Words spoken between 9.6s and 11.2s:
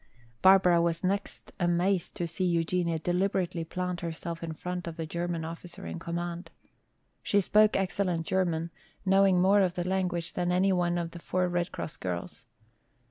of the language than any one of the